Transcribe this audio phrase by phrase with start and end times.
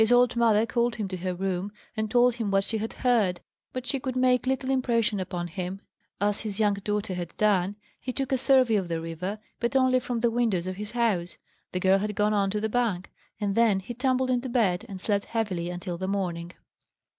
[0.01, 3.39] His old mother called him to her room, and told him what she had heard;
[3.71, 5.79] but she could make little impression upon him.
[6.19, 9.99] As his young daughter had done, he took a survey of the river, but only
[9.99, 11.37] from the windows of his house
[11.71, 14.99] the girl had gone on to the bank and then he tumbled into bed, and
[14.99, 16.53] slept heavily until the morning.